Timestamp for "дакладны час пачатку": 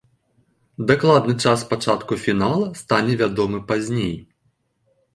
0.91-2.13